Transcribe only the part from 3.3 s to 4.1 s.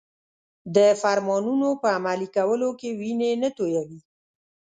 نه تویوي.